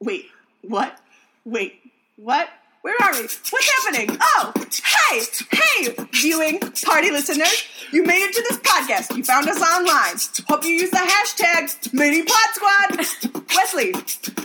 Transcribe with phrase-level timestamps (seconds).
[0.00, 0.26] Wait,
[0.62, 0.98] what?
[1.44, 1.80] Wait,
[2.16, 2.48] what?
[2.82, 3.22] Where are we?
[3.22, 4.16] What's happening?
[4.20, 4.52] Oh,
[5.10, 7.64] hey, hey, viewing party listeners.
[7.90, 9.16] You made it to this podcast.
[9.16, 10.16] You found us online.
[10.48, 13.42] Hope you use the hashtag Mini Pod Squad.
[13.56, 13.92] Wesley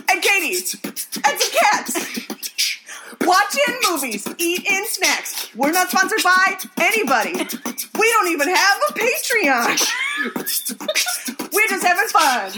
[0.08, 2.18] and Katie and some cats.
[3.20, 5.54] Watch in movies, eat in snacks.
[5.54, 7.34] We're not sponsored by anybody.
[7.34, 9.78] We don't even have a Patreon.
[11.52, 12.52] We're just having fun.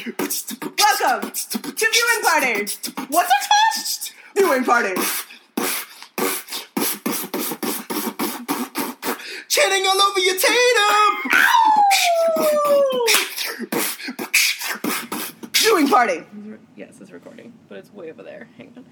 [0.78, 2.60] Welcome to Viewing Party.
[3.08, 4.10] What's it called?
[4.36, 4.94] Viewing Party.
[9.48, 11.14] Chanting all over your tatum.
[15.54, 16.22] Viewing Party.
[16.76, 18.48] Yes, it's recording, but it's way over there.
[18.58, 18.84] Hang on.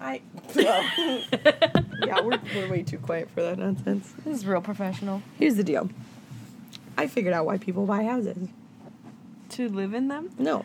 [0.00, 0.20] I.
[0.54, 0.84] Well,
[2.06, 4.12] yeah, we're, we're way too quiet for that nonsense.
[4.24, 5.22] This is real professional.
[5.38, 5.88] Here's the deal.
[6.98, 8.48] I figured out why people buy houses.
[9.50, 10.30] To live in them?
[10.38, 10.64] No.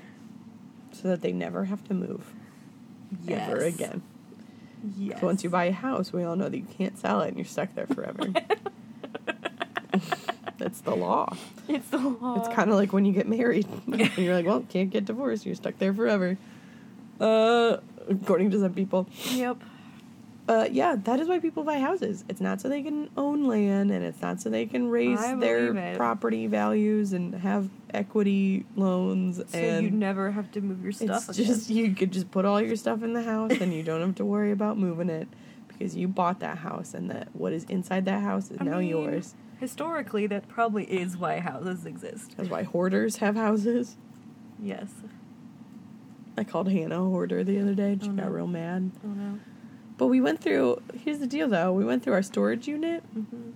[0.92, 2.34] So that they never have to move
[3.28, 4.02] ever again.
[4.98, 5.20] Yes.
[5.20, 7.38] So once you buy a house, we all know that you can't sell it and
[7.38, 8.24] you're stuck there forever.
[10.58, 11.36] That's the law.
[11.68, 12.40] it's the law.
[12.40, 13.68] It's kind of like when you get married.
[13.88, 15.46] and you're like, well, can't get divorced.
[15.46, 16.38] You're stuck there forever.
[17.20, 17.78] Uh,
[18.10, 19.08] according to some people.
[19.30, 19.58] Yep.
[20.52, 22.26] Uh, yeah, that is why people buy houses.
[22.28, 25.74] It's not so they can own land, and it's not so they can raise their
[25.78, 25.96] it.
[25.96, 29.38] property values and have equity loans.
[29.38, 31.54] So and you never have to move your stuff it's again.
[31.56, 34.16] just you could just put all your stuff in the house, and you don't have
[34.16, 35.30] to worry about moving it
[35.70, 38.80] because you bought that house, and that what is inside that house is I now
[38.80, 39.36] mean, yours.
[39.62, 42.34] Historically, that probably is why houses exist.
[42.36, 43.96] That's why hoarders have houses.
[44.62, 44.90] Yes.
[46.38, 47.94] I called Hannah a hoarder the other day.
[47.94, 48.24] and She Oh, no.
[48.24, 48.92] got real mad.
[49.06, 49.40] Oh no.
[50.02, 50.82] But we went through.
[51.04, 51.72] Here's the deal, though.
[51.72, 53.04] We went through our storage unit.
[53.16, 53.52] Mm-hmm.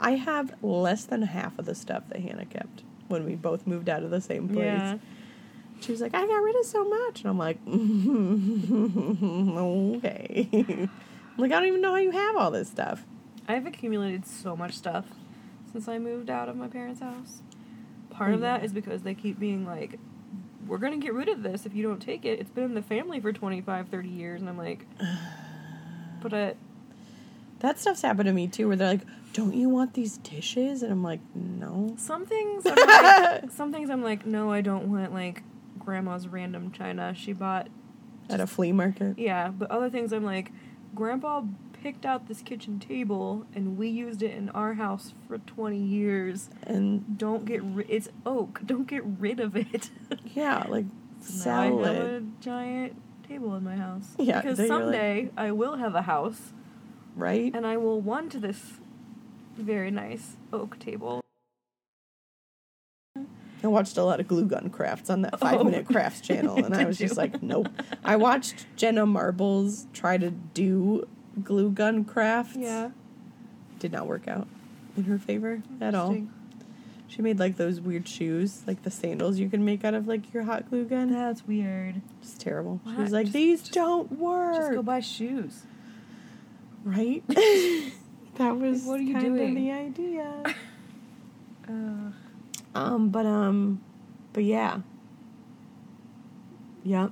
[0.00, 3.88] I have less than half of the stuff that Hannah kept when we both moved
[3.88, 4.64] out of the same place.
[4.64, 4.98] Yeah.
[5.80, 7.20] She was like, I got rid of so much.
[7.20, 7.58] And I'm like,
[9.98, 10.48] okay.
[10.52, 13.04] I'm like, I don't even know how you have all this stuff.
[13.46, 15.04] I've accumulated so much stuff
[15.70, 17.40] since I moved out of my parents' house.
[18.10, 20.00] Part of that is because they keep being like,
[20.66, 22.40] we're going to get rid of this if you don't take it.
[22.40, 24.40] It's been in the family for 25, 30 years.
[24.40, 24.86] And I'm like,
[26.22, 26.52] but uh,
[27.60, 30.82] That stuff's happened to me too, where they're like, don't you want these dishes?
[30.82, 31.94] And I'm like, no.
[31.98, 35.42] some things, I'm like, some things I'm like, no, I don't want like
[35.78, 37.68] grandma's random china she bought.
[38.28, 39.18] At a flea market.
[39.18, 40.50] Yeah, but other things I'm like,
[40.94, 41.42] grandpa
[41.86, 46.50] picked out this kitchen table and we used it in our house for 20 years.
[46.64, 47.86] And Don't get rid.
[47.88, 48.60] It's oak.
[48.66, 49.90] Don't get rid of it.
[50.34, 50.86] yeah, like,
[51.20, 52.22] sell I have it.
[52.22, 54.16] a giant table in my house.
[54.18, 56.52] Yeah, Because you're like- someday I will have a house
[57.14, 57.54] Right?
[57.54, 58.72] and I will want this
[59.56, 61.20] very nice oak table.
[63.62, 65.64] I watched a lot of glue gun crafts on that five Oh.
[65.64, 67.68] minute crafts channel, and I was just like, nope.
[68.04, 71.08] I watched Jenna Marbles try to do
[71.42, 72.56] glue gun crafts.
[72.56, 72.90] Yeah.
[73.78, 74.46] Did not work out
[74.96, 76.16] in her favor at all.
[77.08, 80.32] She made like those weird shoes, like the sandals you can make out of like
[80.34, 81.12] your hot glue gun.
[81.12, 82.00] That's weird.
[82.20, 82.80] It's terrible.
[82.84, 84.56] She was like, Just- these just- don't work.
[84.56, 85.62] Just go buy shoes.
[86.84, 87.22] right?
[87.28, 89.54] that was what are you kind of doing?
[89.54, 90.42] the idea.
[91.68, 92.12] Uh,
[92.76, 93.80] um, but um,
[94.32, 94.78] but yeah.
[96.84, 97.10] Yep.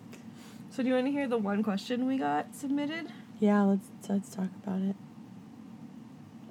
[0.70, 3.08] so do you want to hear the one question we got submitted?
[3.40, 4.96] Yeah, let's let's talk about it.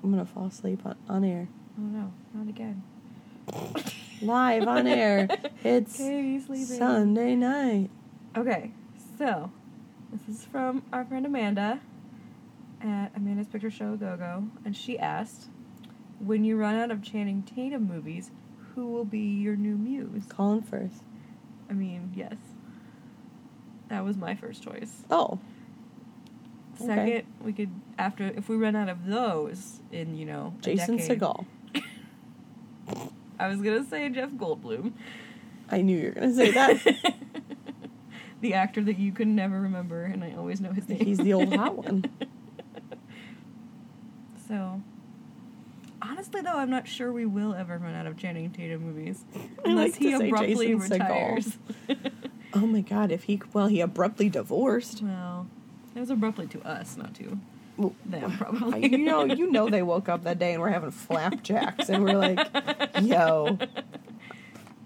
[0.03, 1.47] I'm gonna fall asleep on, on air.
[1.77, 2.83] Oh no, not again.
[4.21, 5.27] Live on air.
[5.63, 5.97] It's.
[6.77, 7.89] Sunday night.
[8.35, 8.71] Okay,
[9.17, 9.49] so
[10.11, 11.79] this is from our friend Amanda
[12.81, 15.47] at Amanda's Picture Show Go Go, and she asked,
[16.19, 18.29] "When you run out of Channing Tatum movies,
[18.75, 21.01] who will be your new muse?" Colin Firth.
[21.69, 22.35] I mean, yes,
[23.87, 25.03] that was my first choice.
[25.09, 25.39] Oh.
[26.83, 26.95] Okay.
[26.95, 31.19] Second, we could after if we run out of those in you know Jason decade-
[31.19, 31.45] Segel.
[33.39, 34.93] I was gonna say Jeff Goldblum,
[35.69, 36.79] I knew you were gonna say that.
[38.41, 40.99] the actor that you can never remember, and I always know his name.
[40.99, 42.05] He's the old hot one.
[44.47, 44.81] So,
[46.01, 49.23] honestly, though, I'm not sure we will ever run out of Channing Tatum movies
[49.63, 51.57] unless like he abruptly retires.
[52.53, 55.01] Oh my god, if he well, he abruptly divorced.
[55.01, 55.47] well,
[55.95, 57.37] it was abruptly to us, not to
[57.77, 58.89] Well, them, probably.
[58.91, 62.17] you know, you know they woke up that day and we're having flapjacks and we're
[62.17, 62.39] like,
[63.01, 63.57] yo,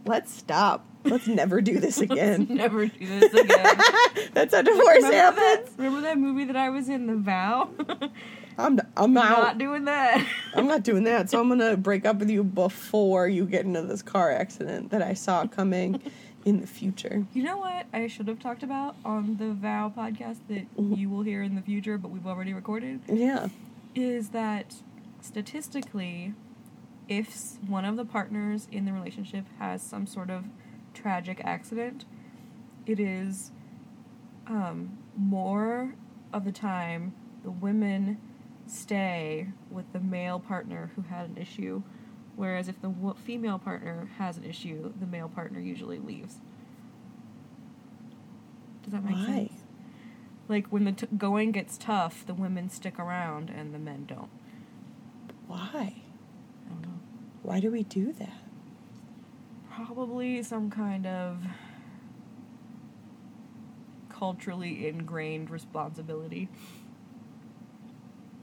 [0.06, 0.86] let's stop.
[1.04, 2.48] Let's never do this again.
[2.50, 3.78] Never do this again.
[4.34, 5.78] That's how divorce remember, that, happens.
[5.78, 7.70] remember that movie that I was in, The Vow?
[8.58, 9.58] I'm I'm Not out.
[9.58, 10.26] doing that.
[10.56, 11.30] I'm not doing that.
[11.30, 15.02] So I'm gonna break up with you before you get into this car accident that
[15.02, 16.02] I saw coming
[16.46, 17.26] in the future.
[17.34, 20.98] You know what I should have talked about on the Vow podcast that Mhm.
[20.98, 23.02] you will hear in the future, but we've already recorded?
[23.08, 23.50] Yeah.
[23.94, 24.76] Is that
[25.22, 26.34] statistically,
[27.08, 30.46] if one of the partners in the relationship has some sort of
[30.94, 32.06] tragic accident,
[32.86, 33.52] it is
[34.48, 35.94] um, more
[36.34, 37.14] of the time
[37.44, 38.18] the women
[38.70, 41.84] stay with the male partner who had an issue,
[42.36, 42.94] whereas if the
[43.24, 46.36] female partner has an issue, the male partner usually leaves.
[48.84, 49.26] Does that make Why?
[49.26, 49.52] sense?
[50.48, 54.30] Like when the t- going gets tough, the women stick around and the men don't.
[55.48, 55.96] Why?
[56.66, 57.00] I don't know.
[57.44, 58.42] Why do we do that?
[59.70, 61.44] Probably some kind of
[64.10, 66.50] culturally ingrained responsibility.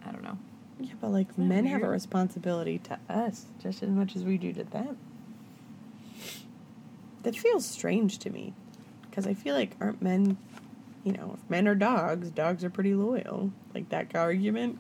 [0.07, 0.39] I don't know.
[0.81, 4.53] Yeah, but like men have a responsibility to us just as much as we do
[4.53, 4.97] to them.
[7.23, 8.55] That feels strange to me.
[9.09, 10.37] Because I feel like aren't men,
[11.05, 13.53] you know, if men are dogs, dogs are pretty loyal.
[13.73, 14.79] Like that argument,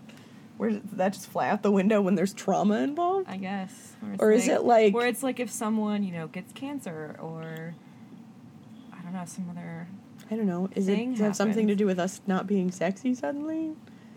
[0.56, 3.29] where does that just fly out the window when there's trauma involved?
[3.29, 3.93] I guess.
[4.19, 7.75] Or is it like- Where it's like if someone, you know, gets cancer or.
[8.93, 9.87] I don't know, some other.
[10.31, 10.69] I don't know.
[10.75, 13.73] Is it have something to do with us not being sexy suddenly?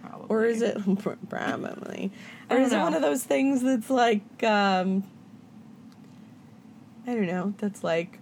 [0.09, 0.27] Probably.
[0.29, 0.77] Or is it
[1.29, 2.11] probably?
[2.49, 5.03] Or is it one of those things that's like um
[7.05, 8.19] I don't know, that's like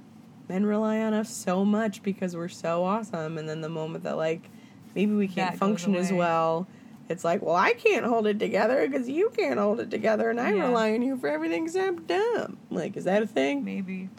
[0.48, 4.18] men rely on us so much because we're so awesome and then the moment that
[4.18, 4.50] like
[4.94, 6.68] maybe we can't That function as well
[7.08, 10.40] it's like, well, I can't hold it together because you can't hold it together, and
[10.40, 10.64] I Yeah.
[10.66, 12.58] rely on you for everything except dumb.
[12.72, 13.64] Like, is that a thing?
[13.64, 14.10] Maybe.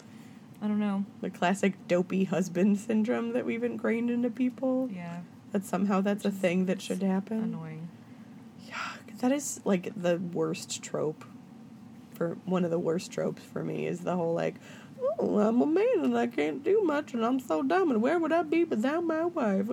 [0.61, 1.03] I don't know.
[1.21, 4.89] The classic dopey husband syndrome that we've ingrained into people.
[4.93, 5.19] Yeah.
[5.51, 7.41] That somehow that's a thing that should happen.
[7.43, 7.87] Annoying.
[8.67, 8.75] Yeah,
[9.07, 11.23] 'cause that is like the worst trope.
[12.13, 14.55] For one of the worst tropes for me is the whole like,
[15.19, 18.17] oh, I'm a man and I can't do much and I'm so dumb and where
[18.19, 19.67] would I be without my wife?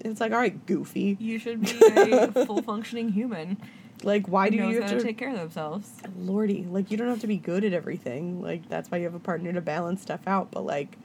[0.00, 1.16] It's like, all right, goofy.
[1.20, 1.78] You should be
[2.12, 3.58] a full functioning human.
[4.02, 5.00] Like, why do you have to?
[5.00, 5.90] take care of themselves?
[6.18, 8.42] Lordy, like you don't have to be good at everything.
[8.42, 10.50] Like that's why you have a partner to balance stuff out.
[10.50, 10.98] But like,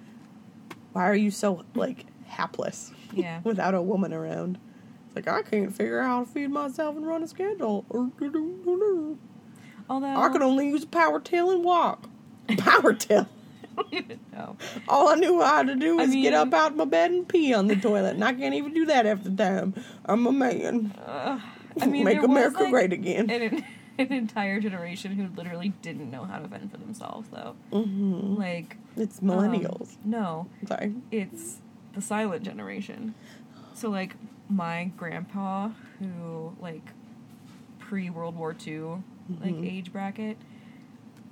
[0.94, 3.42] why are you so like hapless Yeah.
[3.44, 4.58] without a woman around?
[5.08, 7.86] It's like I can't figure out how to feed myself and run a schedule.
[9.90, 12.08] Although I could only use a power tail and walk.
[12.58, 13.28] Power tail.
[14.34, 14.58] no.
[14.88, 17.28] All I knew how to do I was get up out of my bed and
[17.28, 19.74] pee on the toilet, and I can't even do that half the time.
[20.06, 20.94] I'm a man.
[21.06, 21.40] Uh,
[21.82, 23.30] I mean, Make America like, great again.
[23.30, 23.64] An,
[23.98, 27.56] an entire generation who literally didn't know how to fend for themselves, though.
[27.72, 29.96] hmm Like It's um, millennials.
[30.04, 30.94] no, Sorry.
[31.12, 31.60] it's
[31.94, 33.16] the silent generation.
[33.74, 34.16] So like
[34.50, 35.70] my grandpa,
[36.00, 36.92] who like
[37.80, 39.04] pre World War II,
[39.42, 39.66] like Mhm.
[39.66, 40.38] age bracket.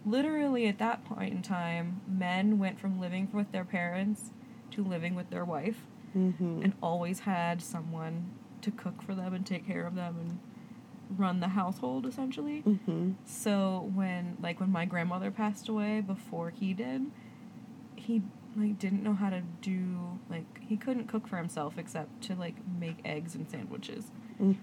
[0.05, 4.31] Literally at that point in time, men went from living with their parents
[4.71, 8.31] to living with their wife, hmm and always had someone
[8.61, 12.61] to cook for them and take care of them and run the household essentially.
[12.61, 17.11] hmm So when like when my grandmother passed away before he did,
[17.95, 18.21] he
[18.57, 22.55] like didn't know how to do like he couldn't cook for himself except to like
[22.79, 24.11] make eggs and sandwiches.
[24.41, 24.55] Mm.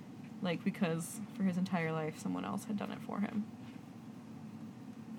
[0.42, 3.44] Like because for his entire life someone else had done it for him.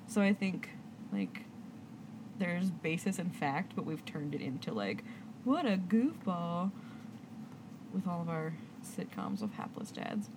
[0.07, 0.69] So I think
[1.11, 1.45] like
[2.37, 5.03] there's basis in fact, but we've turned it into like
[5.45, 6.71] what a goofball
[7.93, 8.53] with all of our
[8.83, 10.29] sitcoms of hapless dads.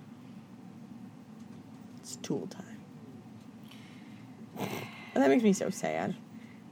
[1.98, 2.64] It's tool time.
[5.14, 6.14] And that makes me so sad.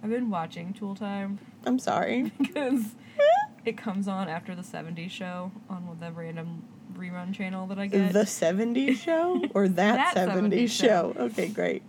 [0.02, 2.32] I've been watching Tool Time I'm sorry.
[2.38, 2.94] because
[3.64, 6.62] it comes on after the 70s show on the random
[6.94, 8.12] rerun channel that I get.
[8.12, 9.42] The 70s show?
[9.54, 11.12] Or that, That 70s, 70s show?
[11.14, 11.22] show.
[11.24, 11.82] Okay, great.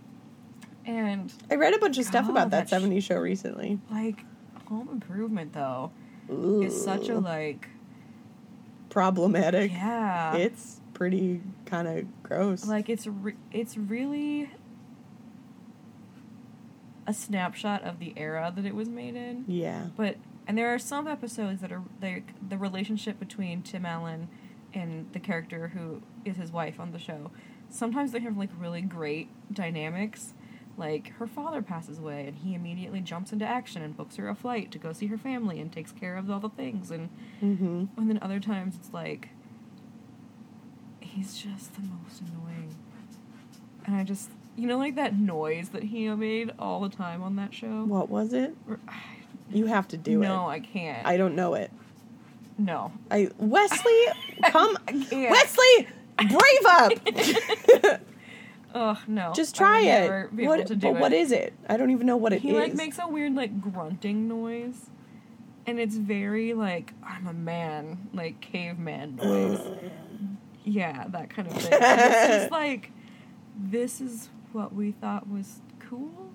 [0.84, 3.78] and I read a bunch of stuff God, about that, that sh- 70s show recently.
[3.90, 4.24] like
[4.66, 5.90] Home Improvement though
[6.28, 7.68] is such a like
[8.90, 9.70] problematic.
[9.72, 10.34] yeah.
[10.36, 12.66] It's pretty kind of gross.
[12.66, 14.50] like it's re- it's really
[17.08, 19.44] a snapshot of the era that it was made in.
[19.48, 19.86] yeah.
[19.96, 24.28] But and there are some episodes that are like the relationship between Tim Allen
[24.72, 27.30] and the character who is his wife on the show.
[27.70, 30.34] Sometimes they have like really great dynamics.
[30.76, 34.34] Like her father passes away and he immediately jumps into action and books her a
[34.34, 37.08] flight to go see her family and takes care of all the things and
[37.42, 37.84] Mm-hmm.
[37.96, 39.30] and then other times it's like
[41.00, 42.74] he's just the most annoying.
[43.84, 47.36] And I just you know like that noise that he made all the time on
[47.36, 47.84] that show?
[47.84, 48.54] What was it?
[49.50, 50.28] You have to do no, it.
[50.28, 51.06] No, I can't.
[51.06, 51.70] I don't know it.
[52.58, 52.92] no.
[53.10, 54.06] I Wesley,
[54.50, 54.76] come.
[55.12, 55.88] Wesley,
[56.18, 56.92] brave up.
[58.74, 59.32] Ugh, no.
[59.34, 60.32] Just try it.
[60.32, 60.66] What?
[60.66, 61.20] to do But what it.
[61.20, 61.54] is it?
[61.68, 62.42] I don't even know what it is.
[62.42, 64.90] he like makes a weird like grunting noise,
[65.66, 69.60] and it's very like I'm a man, like caveman noise.
[70.64, 71.70] yeah, that kind of thing.
[71.72, 72.90] It's just like
[73.56, 76.30] this is what we thought was cool.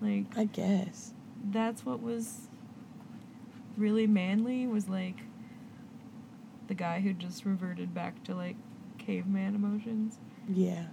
[0.00, 1.12] Like I guess.
[1.50, 2.48] that's what was
[3.76, 5.18] really manly was like
[6.68, 8.56] the guy who just reverted back to like
[8.98, 10.18] caveman emotions.
[10.52, 10.86] Yeah.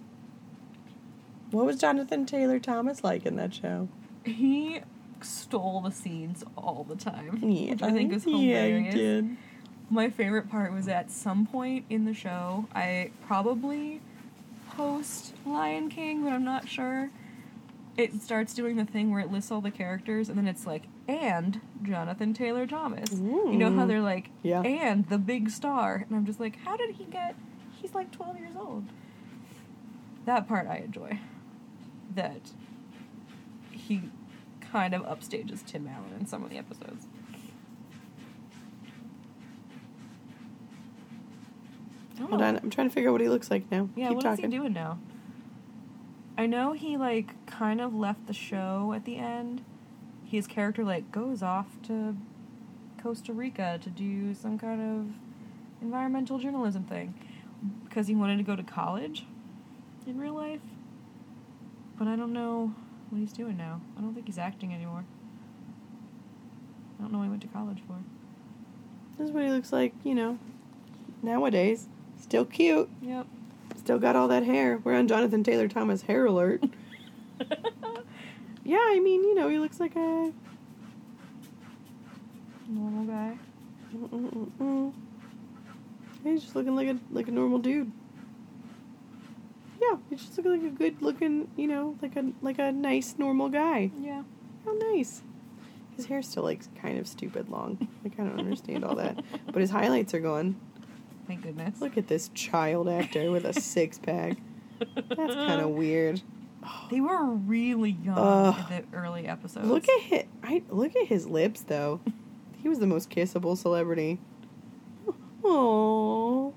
[1.51, 3.87] What was Jonathan Taylor Thomas like in that show?
[4.25, 4.81] He
[5.21, 7.71] stole the scenes all the time, Yeah.
[7.71, 8.93] which I think is Yeah, hilarious.
[8.93, 9.37] he did.
[9.89, 14.01] My favorite part was at some point in the show, I probably
[14.79, 17.09] post Lion King, but I'm not sure.
[17.97, 20.83] It starts doing the thing where it lists all the characters and then it's like,
[21.05, 23.11] and Jonathan Taylor Thomas.
[23.11, 24.61] You know how they're like, Yeah.
[24.61, 26.05] and the big star.
[26.07, 27.35] And I'm just like, how did he get.
[27.81, 28.85] He's like 12 years old.
[30.25, 31.19] That part I enjoy.
[32.15, 32.51] That
[33.71, 34.03] he
[34.61, 37.07] kind of upstages Tim Allen in some of the episodes.
[42.27, 43.89] Hold on, I'm trying to figure out what he looks like now.
[43.95, 44.45] Yeah, Keep what talking.
[44.45, 44.99] is he doing now?
[46.37, 49.63] I know he like kind of left the show at the end.
[50.25, 52.15] His character like goes off to
[53.01, 55.07] Costa Rica to do some kind of
[55.81, 57.13] environmental journalism thing
[57.83, 59.25] because he wanted to go to college
[60.05, 60.61] in real life.
[61.97, 62.73] But I don't know
[63.09, 63.81] what he's doing now.
[63.97, 65.03] I don't think he's acting anymore.
[66.97, 67.95] I don't know what he went to college for.
[69.17, 70.37] This is what he looks like, you know,
[71.21, 71.87] nowadays.
[72.19, 72.89] Still cute.
[73.01, 73.27] Yep.
[73.77, 74.79] Still got all that hair.
[74.83, 76.63] We're on Jonathan Taylor Thomas hair alert.
[78.63, 80.31] yeah, I mean, you know, he looks like a.
[82.67, 83.37] Normal guy.
[83.95, 84.93] Mm-mm-mm-mm.
[86.23, 87.91] He's just looking like a like a normal dude.
[89.81, 93.15] Yeah, he's just looking like a good looking, you know, like a like a nice
[93.17, 93.91] normal guy.
[93.99, 94.23] Yeah.
[94.65, 95.23] How nice.
[95.95, 97.87] His hair's still like kind of stupid long.
[98.03, 100.59] Like I don't understand all that, but his highlights are gone.
[101.29, 101.79] Thank goodness.
[101.79, 104.37] Look at this child actor with a six pack.
[104.79, 106.23] That's kind of weird.
[106.89, 108.55] They were really young Ugh.
[108.71, 109.67] in the early episodes.
[109.67, 112.01] Look at his, I look at his lips though.
[112.63, 114.17] He was the most kissable celebrity.
[115.43, 116.51] Oh,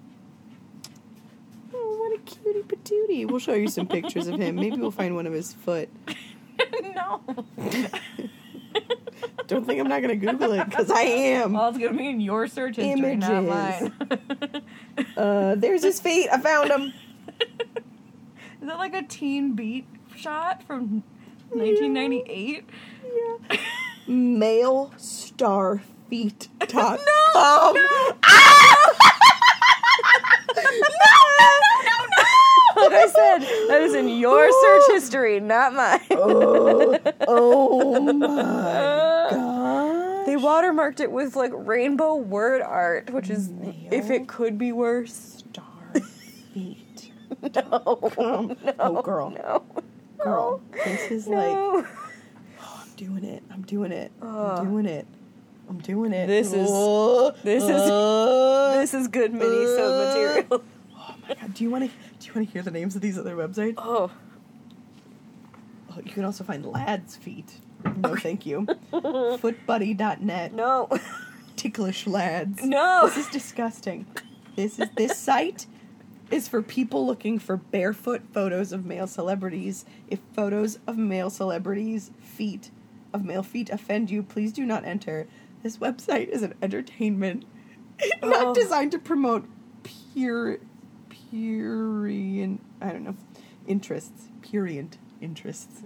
[1.75, 3.31] oh, what a cutie patootie!
[3.31, 4.55] We'll show you some pictures of him.
[4.57, 5.91] Maybe we'll find one of his foot.
[6.83, 7.21] no.
[9.47, 11.55] Don't think I'm not gonna Google it because I am.
[11.55, 13.91] Well, it's gonna be in your search history, not Images.
[14.11, 14.63] mine.
[15.17, 16.29] Uh, there's his feet.
[16.33, 16.93] I found him.
[17.41, 19.87] Is that like a teen beat
[20.17, 21.03] shot from
[21.51, 22.65] 1998?
[23.51, 23.57] Yeah.
[24.07, 26.49] Male star feet.
[26.69, 27.75] Dot No, com.
[27.75, 27.83] no.
[27.83, 28.13] No.
[32.75, 36.01] Like I said, that is in your search history, not mine.
[36.13, 36.99] oh,
[37.29, 38.92] oh my
[40.43, 43.51] watermarked it with like rainbow word art, which is
[43.91, 45.45] if it could be worse.
[45.49, 45.65] star
[46.55, 47.11] feet.
[47.55, 49.31] No, Um, no, oh, girl.
[49.31, 49.65] no,
[50.23, 51.87] Girl, this is like, oh,
[52.61, 53.43] I'm doing it.
[53.51, 54.13] I'm doing it.
[54.21, 55.07] I'm doing it.
[55.69, 56.27] I'm doing it.
[56.27, 57.71] This is- Oh, this is-
[58.93, 60.63] This is good mini sode material.
[60.95, 61.55] Oh my god.
[61.55, 61.91] Do you want to?
[62.19, 63.75] Do you want to hear the names of these other websites?
[63.79, 64.11] Oh,
[65.91, 67.59] Oh, you can also find lads' feet.
[67.97, 68.67] No, thank you.
[68.93, 70.53] Footbuddy.net.
[70.53, 70.89] no,
[71.57, 72.65] Ticklish lads.
[72.65, 73.07] no.
[73.07, 74.07] This is disgusting.
[74.57, 75.67] This is this site
[76.31, 79.85] is for people looking for barefoot photos of male celebrities.
[80.09, 82.71] If photos of male celebrities' feet
[83.13, 85.27] of male feet offend you, please do not enter.
[85.63, 87.45] This website is an entertainment
[88.23, 88.55] not Oh.
[88.55, 89.47] designed to promote
[89.85, 90.59] pure
[91.11, 93.17] purient I don't know
[93.67, 94.29] interests.
[94.43, 95.83] Purient interests.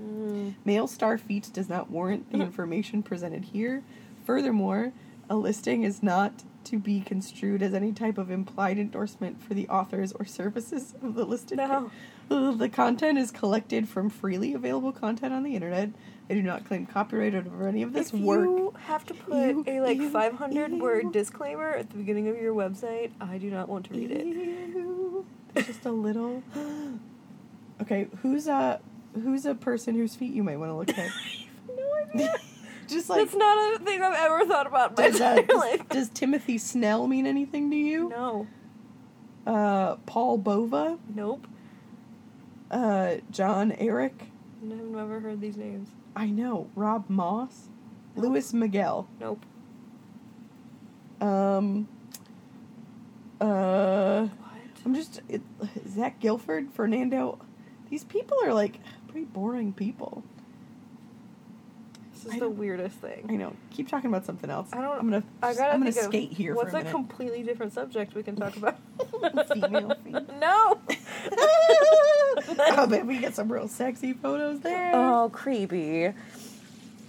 [0.65, 3.83] Male star feet does not warrant the information presented here.
[4.25, 4.93] Furthermore,
[5.31, 9.69] a listing is not to be construed as any type of implied endorsement for the
[9.69, 11.59] authors or services of the listed.
[11.59, 11.91] No.
[12.29, 15.91] Uh, The content is collected from freely available content on the internet.
[16.29, 18.41] I do not claim copyright over any of this if work.
[18.47, 22.27] you have to put You- a like you- 500 you- word disclaimer at the beginning
[22.27, 24.27] of your website, I do not want to read it.
[24.27, 25.25] Ew.
[25.57, 26.43] Just a little.
[27.81, 28.81] Okay, who's a
[29.23, 31.11] who's a person whose feet you might want to look at?
[31.69, 32.35] no idea.
[32.89, 35.43] just like That's not a thing I've ever thought about in my does, uh, entire
[35.47, 35.89] does, life.
[35.89, 38.09] does Timothy Snell mean anything to you?
[38.09, 38.47] No.
[39.47, 41.47] Uh, Paul Bova, Nope.
[42.71, 44.29] uh, John Eric.
[44.63, 45.89] I've never heard these names.
[46.17, 47.69] I know Rob Moss,
[48.17, 49.07] Louis Miguel.
[49.21, 49.45] Nope.
[51.21, 51.89] Um.
[53.41, 54.61] Uh, What?
[54.85, 55.43] I'm just it,
[55.89, 57.39] Zach Gilford, Fernando
[57.91, 60.23] These people are like pretty boring people.
[62.25, 63.27] This is the weirdest thing.
[63.29, 63.55] I know.
[63.71, 64.69] Keep talking about something else.
[64.73, 64.99] I don't.
[64.99, 65.23] I'm gonna.
[65.43, 68.23] I gotta I'm gonna of skate here What's for a a completely different subject we
[68.23, 68.77] can talk about?
[69.53, 70.15] Female feet.
[70.41, 70.81] no.
[72.59, 74.93] oh, man, we get some real sexy photos there.
[74.95, 76.13] oh, creepy.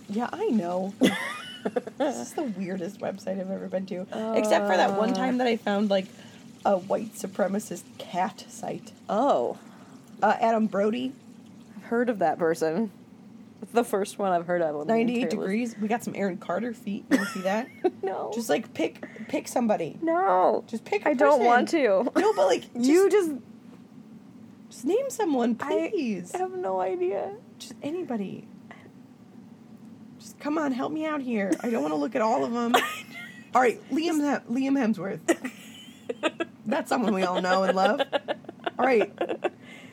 [0.09, 0.93] Yeah, I know.
[1.97, 4.01] this is the weirdest website I've ever been to.
[4.37, 5.15] Except for that one Uh.
[5.15, 6.05] time that I found like
[6.65, 8.91] a white supremacist cat site.
[9.09, 9.57] Oh,
[10.21, 11.13] Uh, Adam Brody,
[11.87, 12.91] heard of that person.
[13.61, 14.75] It's the first one I've heard of.
[14.75, 15.75] on the 98 entire degrees.
[15.79, 17.05] We got some Aaron Carter feet.
[17.09, 17.67] You see that?
[18.03, 18.31] no.
[18.33, 19.97] Just like pick pick somebody.
[20.01, 20.63] no.
[20.67, 22.11] Just pick I I don't want to.
[22.15, 23.31] No, but like just, you just.
[24.69, 26.35] just name someone, please.
[26.35, 27.33] I have no idea.
[27.57, 28.47] Just anybody.
[30.19, 31.51] Just come on, help me out here.
[31.61, 32.75] I don't want to look at all of them.
[33.55, 35.19] all right, Liam Hem- Liam Hemsworth.
[36.65, 38.01] That's someone we all know and love.
[38.77, 39.11] All right,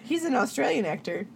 [0.04, 1.26] he's an Australian actor.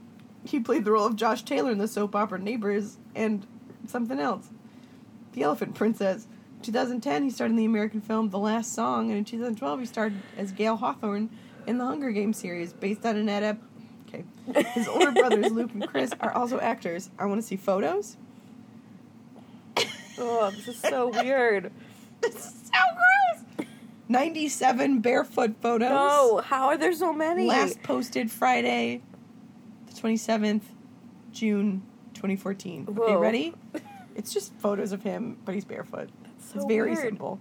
[0.48, 3.46] He played the role of Josh Taylor in the soap opera Neighbors and
[3.86, 4.48] something else.
[5.34, 6.26] The Elephant Princess.
[6.62, 10.14] 2010, he starred in the American film The Last Song, and in 2012, he starred
[10.38, 11.28] as Gale Hawthorne
[11.66, 13.62] in the Hunger Games series, based on an adapt.
[14.08, 14.24] Okay,
[14.72, 17.10] his older brothers Luke and Chris are also actors.
[17.18, 18.16] I want to see photos.
[20.20, 21.70] Oh, this is so weird.
[22.20, 23.68] This is so gross.
[24.08, 25.90] 97 barefoot photos.
[25.90, 27.46] No, how are there so many?
[27.46, 29.02] Last posted Friday,
[29.98, 30.62] 27th,
[31.32, 31.82] June
[32.14, 32.86] 2014.
[32.98, 33.54] Okay, ready?
[34.14, 36.10] It's just photos of him, but he's barefoot.
[36.38, 37.04] so it's very weird.
[37.04, 37.38] simple.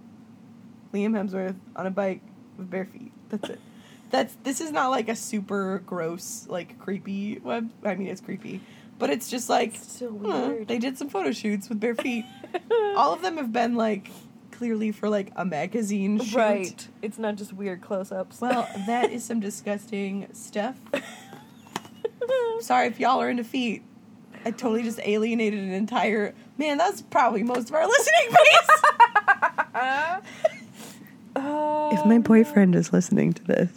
[0.92, 2.22] Liam Hemsworth on a bike
[2.56, 3.12] with bare feet.
[3.28, 3.60] That's it.
[4.10, 7.70] That's this is not like a super gross, like creepy web.
[7.84, 8.60] I mean, it's creepy,
[8.98, 12.24] but it's just like It's so huh, they did some photo shoots with bare feet.
[12.96, 14.10] All of them have been like
[14.50, 16.34] clearly for like a magazine shoot.
[16.34, 16.88] Right.
[17.02, 18.40] It's not just weird close-ups.
[18.40, 20.76] Well, that is some disgusting stuff.
[22.60, 23.82] Sorry if y'all are into feet.
[24.44, 26.78] I totally just alienated an entire man.
[26.78, 28.82] That's probably most of our listening base.
[31.36, 33.70] Uh, if my boyfriend is listening to this,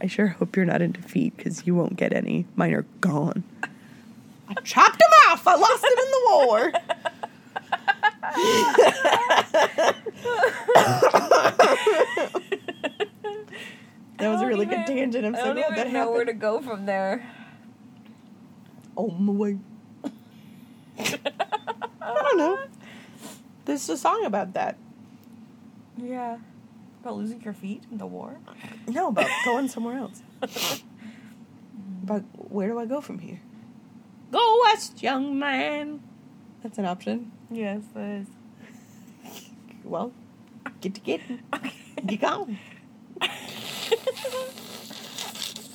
[0.00, 2.46] I sure hope you're not into feet because you won't get any.
[2.54, 3.42] Mine are gone.
[4.48, 5.44] I chopped him off.
[5.44, 6.72] I lost him in the war.
[14.18, 15.26] That was a I don't really good tangent.
[15.26, 17.26] I'm I so don't glad even that know where to go from there.
[18.96, 19.58] On the way.
[20.98, 21.18] I
[22.00, 22.58] don't know.
[23.64, 24.76] There's a song about that.
[25.96, 26.38] Yeah.
[27.00, 28.36] About losing your feet in the war?
[28.86, 30.22] No, about going somewhere else.
[32.02, 33.40] But where do I go from here?
[34.30, 36.00] Go west, young man.
[36.62, 37.32] That's an option.
[37.50, 38.26] Yes, that is.
[39.84, 40.12] Well,
[40.80, 41.20] get to get.
[42.06, 42.58] Get gone.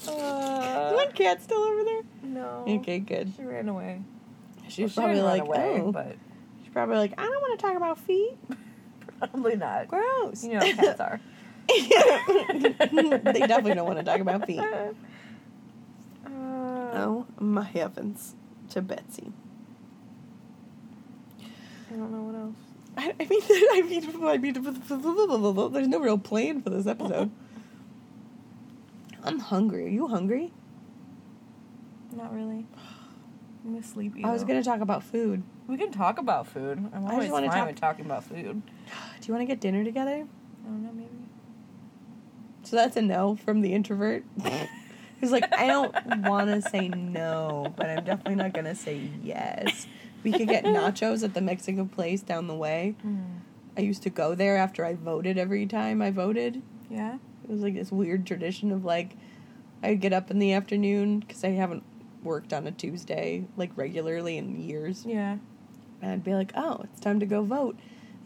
[0.09, 2.01] Uh, One cat still over there.
[2.23, 2.65] no.
[2.67, 3.33] Okay, good.
[3.35, 4.01] She ran away.
[4.67, 5.91] She's Well, probably she like, away, oh.
[5.91, 6.15] but
[6.63, 8.37] She's probably like, I don't want to talk about feet.
[9.19, 9.87] probably not.
[9.87, 10.43] Gross.
[10.43, 11.19] You know how cats are.
[11.69, 14.59] they definitely don't want to talk about feet.
[14.59, 14.93] Uh,
[16.91, 18.35] Oh my heavens,
[18.71, 19.31] to Betsy.
[21.91, 22.55] I don't know what else.
[22.97, 27.31] I, I mean, I mean, I mean, there's no real plan for this episode.
[29.23, 29.85] I'm hungry.
[29.85, 30.51] Are you hungry?
[32.15, 32.65] Not really.
[33.65, 34.27] I'm gonna.
[34.27, 35.43] I was gonna talk about food.
[35.67, 36.77] We can talk about food.
[36.93, 38.61] I'm just always wanna fine talk- with talking about food.
[38.63, 40.25] Do you want to get dinner together?
[40.65, 41.09] I don't know, maybe.
[42.63, 44.23] So that's a no from the introvert.
[45.19, 45.93] Who's like, I don't
[46.25, 49.85] want to say no, but I'm definitely not gonna say yes.
[50.23, 52.95] We could get nachos at the Mexican place down the way.
[53.01, 53.19] Hmm.
[53.77, 56.61] I used to go there after I voted every time I voted.
[56.89, 57.17] Yeah.
[57.49, 59.15] It was like this weird tradition of like,
[59.81, 61.83] I'd get up in the afternoon because I haven't
[62.23, 65.03] worked on a Tuesday like regularly in years.
[65.05, 65.37] Yeah.
[66.01, 67.77] And I'd be like, oh, it's time to go vote.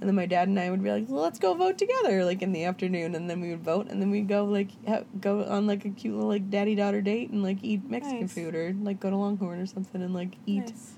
[0.01, 2.41] And then my dad and I would be like, well, let's go vote together, like
[2.41, 3.15] in the afternoon.
[3.15, 5.89] And then we would vote, and then we'd go like ha- go on like a
[5.89, 8.33] cute little like daddy daughter date and like eat Mexican Nice.
[8.33, 10.65] food or like go to Longhorn or something and like eat.
[10.65, 10.93] Nice.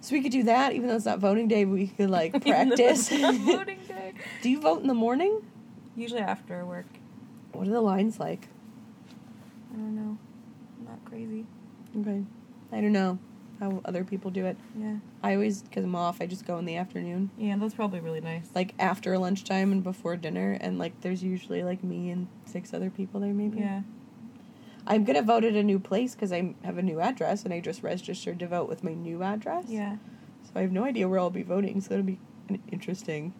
[0.00, 1.64] So we could do that, even though it's not voting day.
[1.64, 3.08] We could like practice.
[3.08, 4.14] voting day.
[4.42, 5.42] do you vote in the morning?
[5.96, 6.86] Usually after work.
[7.52, 8.48] What are the lines like?
[9.72, 10.18] I don't know.
[10.84, 11.46] Not crazy.
[12.00, 12.22] Okay,
[12.72, 13.18] I don't know
[13.58, 14.56] how other people do it.
[14.78, 14.96] Yeah.
[15.22, 18.20] I always, because I'm off, I just go in the afternoon, Yeah, that's probably really
[18.20, 18.50] nice.
[18.54, 22.90] like after lunchtime and before dinner, and like there's usually like me and six other
[22.90, 23.58] people there maybe.
[23.60, 23.82] Yeah.
[24.86, 27.60] I'm gonna vote at a new place because I have a new address and I
[27.60, 29.64] just registered to vote with my new address.
[29.68, 29.96] Yeah.
[30.44, 31.80] So I have no idea where I'll be voting.
[31.80, 32.20] So it'll be
[32.70, 33.32] interesting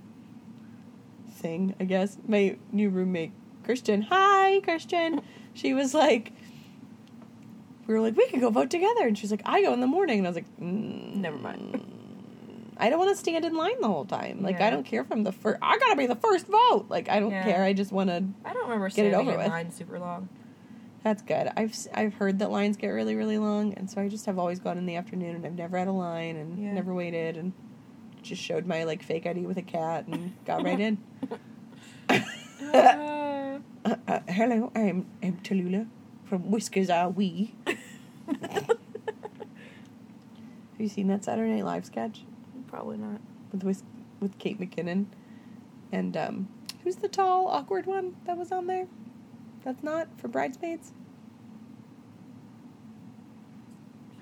[1.37, 2.19] thing, I guess.
[2.27, 3.33] My new roommate,
[3.65, 4.03] Christian.
[4.03, 5.23] Hi, Christian.
[5.55, 6.33] she was like,
[7.87, 9.07] we were like, we can go vote together.
[9.07, 10.19] And she's like, I go in the morning.
[10.19, 11.93] And I was like, mm, Never mind.
[12.79, 14.43] I don't want to stand in line the whole time.
[14.43, 14.67] Like, Yeah.
[14.67, 15.59] I don't care if I'm the first.
[15.63, 16.87] I gotta be the first vote.
[16.91, 17.45] Like, I don't Yeah.
[17.45, 17.63] care.
[17.63, 18.25] I just want to.
[18.45, 19.47] I don't remember Get it over in with.
[19.49, 20.29] line super long.
[21.03, 21.51] That's good.
[21.57, 24.59] I've I've heard that lines get really really long, and so I just have always
[24.59, 26.73] gone in the afternoon, and I've never had a line, and Yeah.
[26.75, 27.53] never waited, and
[28.27, 30.99] just showed my like fake ID with a cat, and got right in.
[32.11, 33.59] Uh,
[34.09, 35.87] Uh, hello, I'm I'm Tallulah
[36.25, 37.55] from Whiskers Are We.
[37.67, 38.77] Have
[40.79, 42.25] you seen that Saturday Night Live sketch
[42.67, 43.21] probably not.
[43.53, 43.85] with Whis-
[44.19, 45.07] with Kate McKinnon
[45.93, 46.49] and um,
[46.83, 48.89] who's the tall awkward one that was on there?
[49.65, 50.91] That's not for bridesmaids.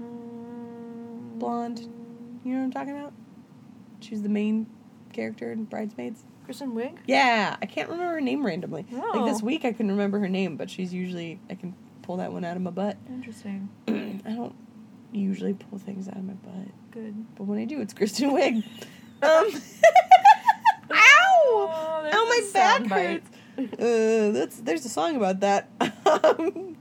[0.01, 1.81] Mm, Blonde.
[2.45, 3.13] You know what I'm talking about?
[4.05, 4.67] She's the main
[5.13, 6.25] character in Bridesmaids.
[6.45, 6.99] Kristen Wiig.
[7.07, 8.85] Yeah, I can't remember her name randomly.
[8.91, 12.33] Like this week, I couldn't remember her name, but she's usually I can pull that
[12.33, 12.99] one out of my butt.
[13.09, 13.71] Interesting.
[13.89, 14.55] I don't
[15.11, 17.15] usually pull things out of my butt, Good.
[17.37, 18.65] but when I do, it's Kristen Wiig.
[19.23, 19.47] Um,
[20.91, 20.97] ow!
[21.47, 23.31] Oh, Ow, my back hurts.
[23.57, 25.71] Uh, that's there's a song about that.
[26.07, 26.77] um,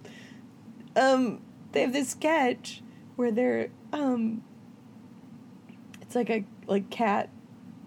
[0.98, 2.82] um, they have this sketch
[3.16, 4.44] where they're um,
[6.14, 7.30] it's like a like cat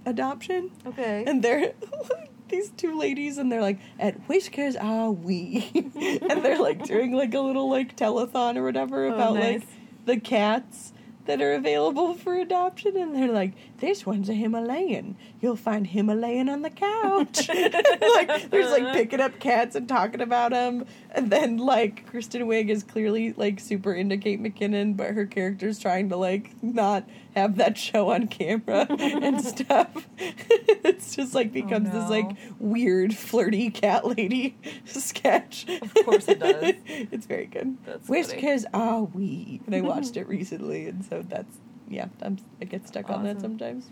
[0.04, 1.24] adoption, Okay.
[1.26, 1.72] and they're
[2.48, 5.70] these two ladies, and they're like, "At Whiskers are we?"
[6.28, 9.60] and they're like doing like a little like telethon or whatever Oh, about nice.
[9.60, 9.68] like
[10.06, 10.92] the cats
[11.26, 15.16] that are available for adoption, and they're like, "This one's a Himalayan.
[15.46, 20.50] You'll find Himalayan on the couch." like there's like picking up cats and talking about
[20.50, 25.24] them, and then like Kristen Wiig is clearly like super into Kate McKinnon, but her
[25.24, 30.08] character's trying to like not have that show on camera and stuff.
[30.18, 35.64] it's just like oh, becomes this like weird flirty cat lady sketch.
[35.80, 36.74] Of course it does.
[36.86, 37.76] it's very good.
[37.86, 38.08] That's.
[38.08, 39.60] Whiskers are we?
[39.66, 42.08] And I watched it recently, and so that's yeah.
[42.20, 43.86] I'm, I get stuck on that sometimes.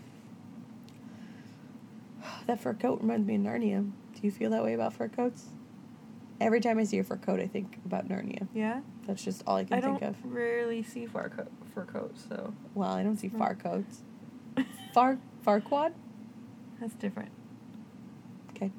[2.47, 3.89] That fur coat reminds me of Narnia.
[4.13, 5.45] Do you feel that way about fur coats?
[6.39, 8.47] Every time I see a fur coat, I think about Narnia.
[8.53, 8.81] Yeah.
[9.07, 10.15] That's just all I can I think don't of.
[10.25, 13.37] rarely see fur coat fur coats, so Well, I don't see Mm.
[13.37, 14.01] far coats.
[14.93, 15.93] Far Farquaad?
[16.79, 17.29] that's different.
[18.51, 18.71] Okay.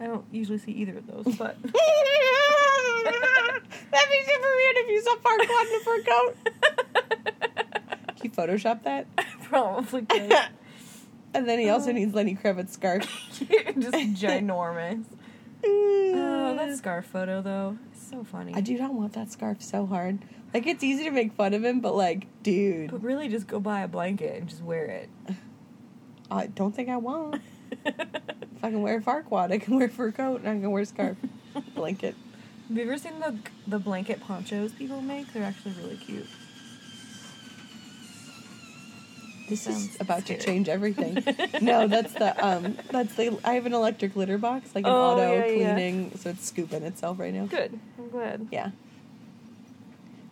[0.00, 1.72] I don't usually see either of those, but That'd
[4.10, 6.36] be super weird if you saw Farquaad in a fur coat.
[8.16, 9.06] Can you photoshopped that,
[9.44, 10.06] probably.
[11.34, 11.94] And then he also uh.
[11.94, 13.04] needs Lenny Kravitz scarf.
[13.38, 15.04] just ginormous.
[15.62, 16.14] Mm.
[16.14, 18.52] Oh, that scarf photo though, it's so funny.
[18.54, 20.18] I do not want that scarf so hard.
[20.52, 23.60] Like it's easy to make fun of him, but like, dude, But really, just go
[23.60, 25.08] buy a blanket and just wear it.
[26.30, 27.40] I don't think I won't.
[27.84, 30.70] If I can wear a Farquaad, I can wear a fur coat, and I can
[30.70, 31.16] wear a scarf,
[31.74, 32.14] blanket.
[32.68, 35.32] Have you ever seen the the blanket ponchos people make?
[35.32, 36.28] They're actually really cute.
[39.52, 40.38] This is about scary.
[40.40, 41.14] to change everything.
[41.62, 43.38] no, that's the um, that's the.
[43.44, 45.74] I have an electric litter box, like an Oh, auto yeah, yeah.
[45.74, 47.46] cleaning, so it's scooping itself right now.
[47.46, 47.78] Good.
[47.98, 48.48] I'm glad.
[48.50, 48.70] Yeah.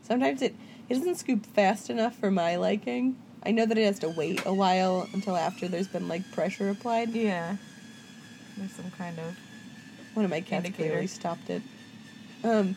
[0.02, 0.54] Sometimes it
[0.88, 3.16] it doesn't scoop fast enough for my liking.
[3.44, 6.68] I know that it has to wait a while until after there's been like pressure
[6.68, 7.10] applied.
[7.10, 7.56] Yeah.
[8.56, 9.36] There's some kind of.
[10.14, 10.88] One of my cats Indicator.
[10.90, 11.62] clearly stopped it.
[12.42, 12.76] Um,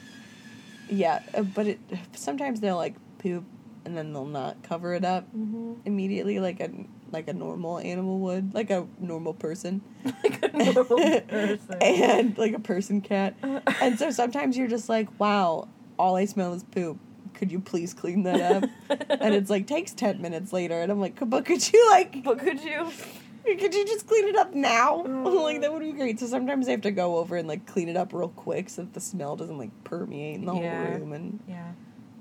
[0.90, 1.80] yeah, uh, but it
[2.16, 3.44] sometimes they'll like poop
[3.86, 5.74] and then they'll not cover it up Mm-hmm.
[5.86, 6.70] immediately like a
[7.12, 9.82] like a normal animal would, like a normal person.
[10.24, 11.78] like a normal person.
[11.82, 13.36] and like a person cat.
[13.82, 15.68] And so sometimes you're just like, wow,
[16.00, 16.98] all I smell is poop.
[17.36, 18.64] Could you please clean that up?
[19.10, 22.40] and it's like takes ten minutes later, and I'm like, but could you like, But
[22.40, 22.90] could you?
[23.46, 25.04] could you just clean it up now?
[25.06, 25.44] Mm.
[25.44, 26.20] like that would be great.
[26.20, 28.84] So sometimes I have to go over and like clean it up real quick so
[28.84, 30.80] that the smell doesn't like permeate in the Yeah.
[30.82, 31.74] whole room, and Yeah.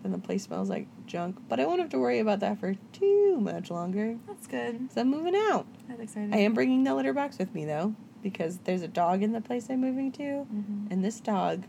[0.02, 1.36] Then the place smells like junk.
[1.48, 4.16] But I won't have to worry about that for too much longer.
[4.26, 4.92] That's good.
[4.92, 5.66] So I'm moving out.
[5.88, 6.34] That's exciting.
[6.34, 9.40] I am bringing the litter box with me though, because there's a dog in the
[9.40, 10.42] place I'm moving to.
[10.42, 11.64] hmm And this dog,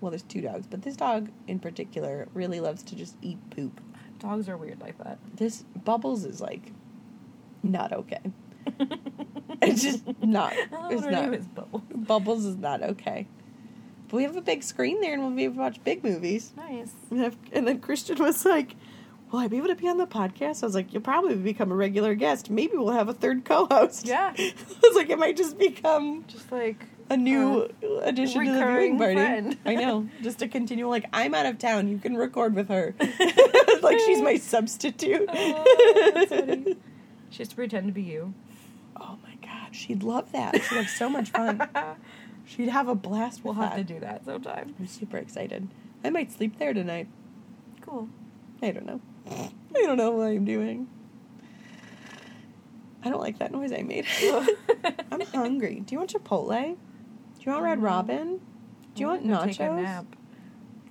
[0.00, 3.80] well, there's two dogs, but this dog in particular really loves to just eat poop.
[4.18, 5.18] Dogs are weird like that.
[5.36, 6.72] This Bubbles is like
[7.62, 8.20] not okay.
[9.60, 10.52] It's just not.
[10.90, 11.10] It's not.
[11.10, 11.82] name is Bubble.
[11.92, 13.26] Bubbles is not okay.
[14.10, 16.52] We have a big screen there, and we'll be able to watch big movies.
[16.56, 16.92] Nice.
[17.10, 18.74] And and then Christian was like,
[19.30, 21.70] "Will I be able to be on the podcast?" I was like, "You'll probably become
[21.70, 22.50] a regular guest.
[22.50, 24.32] Maybe we'll have a third co-host." Yeah.
[24.38, 27.68] I was like, "It might just become." Just like a new
[28.02, 29.14] addition to the viewing party.
[29.14, 29.56] friend.
[29.64, 30.88] I know, just to continue.
[30.88, 32.94] Like I'm out of town, you can record with her.
[33.82, 35.28] like she's my substitute.
[35.28, 36.74] Oh,
[37.30, 38.34] she has to pretend to be you.
[38.96, 40.54] Oh my god, she'd love that.
[40.62, 41.66] She'd have so much fun.
[42.48, 43.44] She'd have a blast.
[43.44, 44.74] We'll have to do that sometime.
[44.78, 45.68] I'm super excited.
[46.02, 47.06] I might sleep there tonight.
[47.82, 48.08] cool.
[48.62, 49.00] I don't know.
[49.30, 49.50] I
[49.82, 50.88] don't know what I'm doing.
[53.04, 54.06] I don't like that noise I made.
[55.12, 55.80] I'm hungry.
[55.86, 56.76] Do you want Chipotle?
[56.76, 57.84] Do you want Red Mm.
[57.84, 58.40] Robin?
[58.94, 59.56] Do you want I'm gonna nachos?
[59.56, 60.06] Take a nap.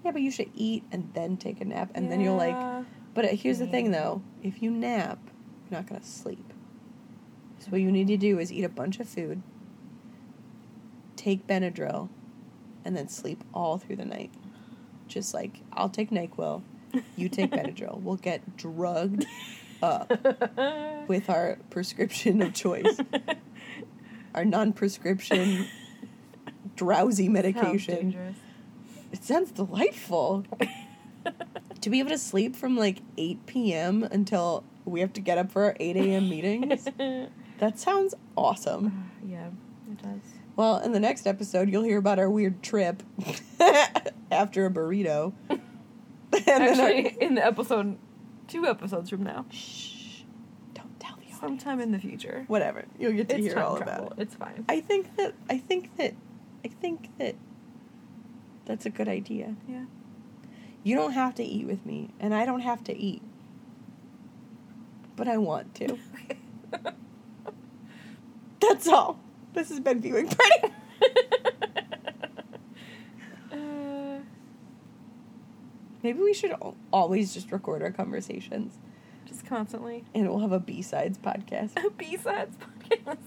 [0.06, 2.56] Yeah, but you should eat and then take a nap, and then you'll like.
[3.14, 5.20] But uh, here's the thing, though: if you nap,
[5.70, 6.54] you're not gonna sleep.
[7.60, 9.42] So what you need to do is eat a bunch of food,
[11.28, 12.08] take Benadryl,
[12.86, 14.32] and then sleep all through the night.
[15.10, 16.62] Just like I'll take Nyquil,
[17.18, 18.02] you take Benadryl.
[18.02, 19.26] We'll get drugged
[19.84, 20.10] up
[21.10, 23.00] with our prescription of choice,
[24.34, 25.68] our non-prescription
[26.78, 27.96] drowsy medication.
[27.96, 28.38] dangerous.
[29.12, 30.46] It sounds delightful.
[31.82, 34.04] to be able to sleep from like 8 p.m.
[34.04, 36.30] until we have to get up for our 8 a.m.
[36.30, 36.88] meetings,
[37.58, 39.07] that sounds awesome.
[40.58, 40.82] Yeah, it does.
[40.82, 43.04] Well, in the next episode, you'll hear about our weird trip
[44.32, 45.34] after a burrito.
[45.50, 45.60] and
[46.32, 47.98] then our- Actually, in the episode,
[48.48, 50.22] two episodes from now, Shh.
[50.74, 51.40] Don't tell the audience.
[51.40, 52.44] sometime in the future.
[52.48, 52.86] Whatever.
[53.00, 54.08] You'll get to It's hear all travel.
[54.08, 54.24] about it.
[54.24, 54.66] It's fine.
[54.70, 56.14] I think that I think that
[56.66, 57.36] I think that
[58.66, 59.56] that's a good idea.
[59.68, 59.86] Yeah.
[60.84, 63.22] You don't have to eat with me, and I don't have to eat.
[65.18, 65.98] But I want to.
[68.62, 69.20] That's all.
[69.58, 70.76] This has been viewing party.
[73.52, 74.20] uh,
[76.04, 78.78] Maybe we should al- always just record our conversations,
[79.26, 80.04] just constantly.
[80.14, 81.72] and we'll have a B sides podcast.
[81.84, 83.18] A B-sides podcast.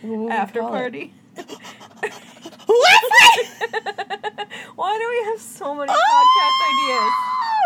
[0.00, 1.14] What would we After party.
[4.74, 6.00] Why do we have so many Oh!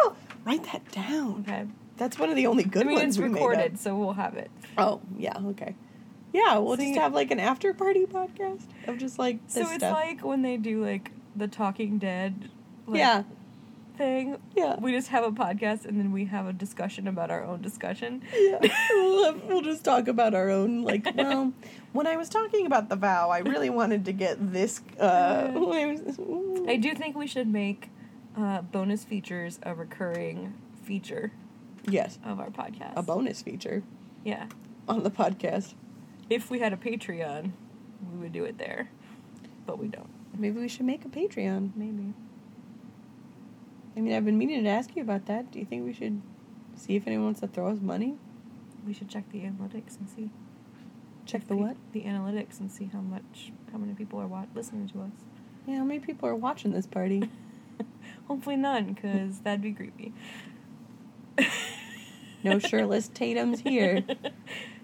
[0.04, 0.16] Podcast ideas?
[0.44, 1.44] Write that down.
[1.44, 1.62] podcast?
[1.62, 1.66] Okay.
[1.96, 4.50] That's one of the only good I mean, ones it's recorded, so we'll have it.
[4.76, 5.74] Oh, yeah, okay.
[6.37, 9.75] Yeah, we'll See- just have like an after party podcast of just like So it's
[9.77, 9.94] stuff.
[9.94, 12.51] like when they do like the Talking Dead
[12.87, 13.22] like, yeah,
[13.96, 14.37] thing.
[14.55, 14.77] yeah.
[14.79, 18.22] We just have a podcast and then we have a discussion about our own discussion.
[18.37, 18.59] Yeah,
[18.90, 21.07] we'll, have, we'll just talk about our own like.
[21.16, 21.53] Well,
[21.92, 24.81] when I was talking about the vow, I really wanted to get this.
[25.01, 26.20] Uh, I was-
[26.68, 27.88] I do think we should make
[28.37, 30.53] uh, bonus features a recurring
[30.85, 31.33] feature
[31.88, 32.92] yes, of our podcast.
[32.96, 33.83] a bonus feature
[34.25, 34.46] Yeah.
[34.88, 35.75] on the podcast.
[36.29, 37.53] If we had a Patreon,
[38.12, 38.91] we would do it there.
[39.67, 40.09] But we don't.
[40.39, 41.71] Maybe we should make a Patreon.
[41.77, 42.12] Maybe.
[43.97, 45.51] I mean, I've been meaning to ask you about that.
[45.51, 46.21] Do you think we should
[46.75, 48.17] see if anyone wants to throw us money?
[48.87, 50.31] We should check the analytics and see.
[51.25, 51.77] Check the pe- what?
[51.93, 55.11] The analytics and see how much, how many people are wa- listening to us.
[55.67, 57.29] Yeah, how many people are watching this party?
[58.29, 60.12] Hopefully none, because that'd be creepy.
[62.45, 64.05] No shirtless Tatum's here.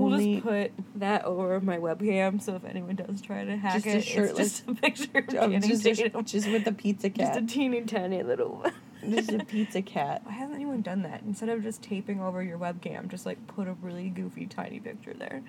[0.00, 3.74] We'll Only- just put that over my webcam, so if anyone does try to hack
[3.82, 6.24] Just a it, shirtless- it's just a picture of Oh, Channing just, Tatum.
[6.24, 7.34] just with the pizza cat.
[7.34, 8.64] Just a teeny tiny little.
[9.08, 10.20] Just a pizza cat.
[10.26, 11.22] Why hasn't anyone done that?
[11.22, 15.14] Instead of just taping over your webcam, just like put a really goofy tiny picture
[15.14, 15.42] there.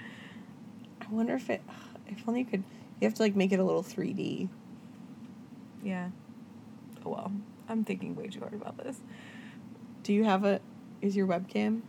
[1.01, 1.61] I wonder if it.
[2.07, 2.63] If only you could.
[3.01, 4.47] You have to like make it a little 3D.
[5.83, 6.11] Yeah.
[7.05, 7.31] Oh, well,
[7.67, 9.01] I'm thinking way too hard about this.
[10.03, 10.61] Do you have a?
[11.01, 11.81] Is your webcam?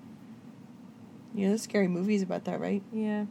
[1.35, 2.83] You know, there's scary movies about that, right?
[2.92, 3.25] Yeah.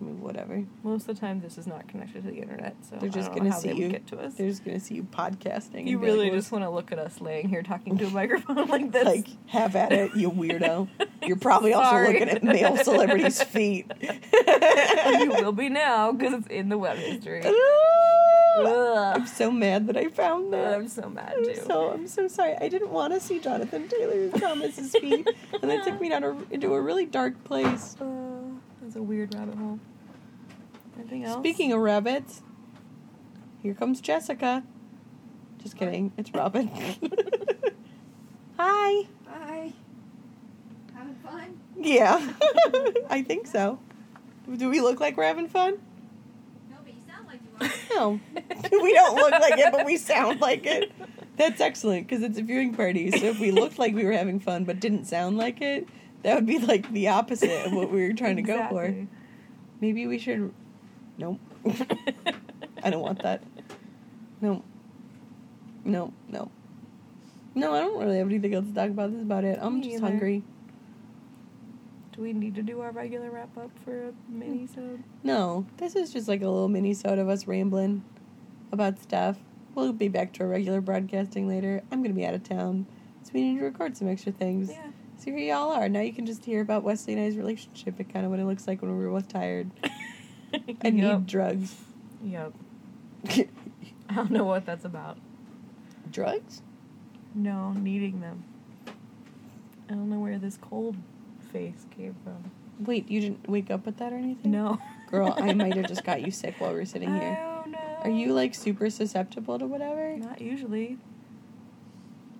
[0.00, 0.64] I mean, whatever.
[0.82, 3.34] Most of the time, this is not connected to the internet, so They're just I
[3.34, 3.88] don't gonna know how see you.
[3.90, 4.32] get to us.
[4.34, 5.86] They're just gonna see you podcasting.
[5.86, 8.66] you really like, just want to look at us laying here talking to a microphone
[8.68, 9.04] like this.
[9.04, 10.88] like have at it, you weirdo.
[11.26, 13.92] You're probably also looking at male celebrities' feet.
[14.00, 17.42] you will be now because it's in the web history.
[18.58, 20.74] I'm so mad that I found that.
[20.74, 21.54] I'm so mad I'm too.
[21.66, 22.56] so I'm so sorry.
[22.60, 25.28] I didn't want to see Jonathan Taylor Thomas's feet,
[25.60, 27.96] and that took me down a, into a really dark place.
[28.00, 28.06] Uh,
[28.82, 29.78] that's a weird rabbit hole.
[30.98, 31.38] Anything else?
[31.38, 32.42] Speaking of rabbits,
[33.62, 34.62] here comes Jessica.
[35.62, 36.12] Just kidding.
[36.16, 36.68] It's Robin.
[38.58, 39.06] Hi.
[39.26, 39.72] Hi.
[40.94, 41.60] Having fun?
[41.78, 42.32] Yeah,
[43.08, 43.78] I think so.
[44.56, 45.78] Do we look like we're having fun?
[46.70, 47.49] No, but you sound like you are.
[47.94, 48.20] No,
[48.72, 50.92] we don't look like it, but we sound like it.
[51.36, 53.10] That's excellent because it's a viewing party.
[53.10, 55.86] So if we looked like we were having fun but didn't sound like it,
[56.22, 58.94] that would be like the opposite of what we were trying to go for.
[59.80, 60.52] Maybe we should.
[61.18, 61.38] Nope.
[62.82, 63.42] I don't want that.
[64.40, 64.62] No.
[65.84, 66.50] No, no.
[67.54, 69.10] No, I don't really have anything else to talk about.
[69.10, 69.58] This is about it.
[69.60, 70.06] I'm Me just either.
[70.06, 70.42] hungry.
[72.12, 75.04] Do we need to do our regular wrap up for a mini sode?
[75.22, 78.04] No, this is just like a little mini sode of us rambling
[78.72, 79.38] about stuff.
[79.74, 81.82] We'll be back to our regular broadcasting later.
[81.92, 82.86] I'm gonna be out of town,
[83.22, 84.70] so we need to record some extra things.
[84.70, 84.88] Yeah.
[85.18, 85.88] So here y'all are.
[85.88, 88.46] Now you can just hear about Wesley and I's relationship and kind of what it
[88.46, 89.70] looks like when we're both tired
[90.80, 91.18] and yep.
[91.18, 91.76] need drugs.
[92.24, 92.54] Yep.
[94.08, 95.18] I don't know what that's about.
[96.10, 96.62] drugs?
[97.34, 98.42] No, needing them.
[99.88, 100.96] I don't know where this cold
[101.52, 102.50] face came from.
[102.86, 104.50] Wait, you didn't wake up with that or anything?
[104.50, 104.78] No.
[105.10, 107.38] Girl, I might have just got you sick while we were sitting here.
[107.40, 107.78] I don't know.
[108.02, 110.16] Are you like super susceptible to whatever?
[110.16, 110.98] Not usually.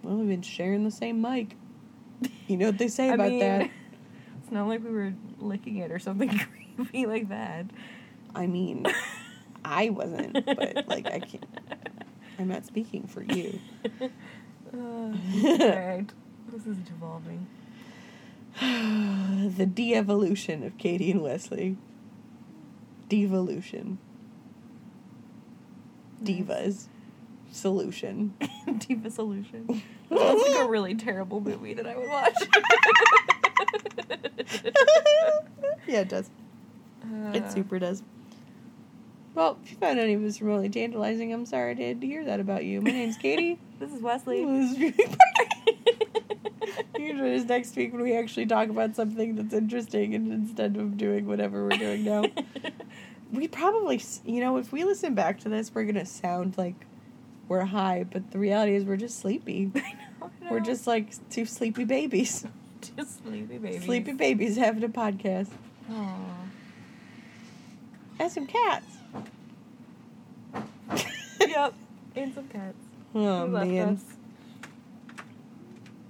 [0.03, 1.57] Well, we've been sharing the same mic.
[2.47, 3.71] You know what they say I about mean, that.
[4.43, 6.29] It's not like we were licking it or something
[6.77, 7.67] creepy like that.
[8.35, 8.85] I mean,
[9.65, 11.45] I wasn't, but like I can't.
[12.39, 13.61] I'm not speaking for you.
[14.73, 14.77] Uh,
[15.45, 16.11] Alright.
[16.53, 17.47] This is devolving.
[18.61, 21.77] the de-evolution of Katie and Wesley.
[23.09, 23.99] Devolution.
[26.23, 26.87] Divas.
[27.53, 28.35] Solution.
[28.79, 29.67] Diva Solution.
[30.09, 32.35] Sounds like a really terrible movie that I would watch.
[35.87, 36.31] yeah, it does.
[37.35, 38.03] It Uh, super does.
[39.35, 42.65] Well, if you found any of this remotely tantalizing, I'm sorry to hear that about
[42.65, 42.81] you.
[42.81, 43.59] My name's Katie.
[43.79, 44.45] This is Wesley.
[47.21, 50.33] You can join us next week when we actually talk about something that's interesting and
[50.33, 52.25] instead of doing whatever we're doing now.
[53.33, 56.75] we probably, you know, if we listen back to this, we're going to sound like
[57.49, 59.71] we're high, but the reality is we're just sleepy.
[59.75, 59.81] I
[60.21, 62.47] know, I We're just like two sleepy babies.
[62.97, 63.85] just sleepy babies.
[63.85, 65.51] Sleepy babies having a podcast.
[65.91, 66.17] Aw.
[68.19, 68.87] And some cats.
[71.41, 71.75] yep.
[72.15, 72.77] And some cats.
[73.15, 73.95] Oh, man.
[73.95, 74.20] us.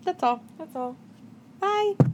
[0.05, 0.43] That's all.
[0.59, 0.97] That's all.
[1.61, 2.10] Bye.